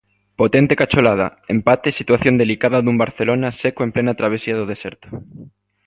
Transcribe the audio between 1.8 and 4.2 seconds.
e situación delicada dun Barcelona seco en plena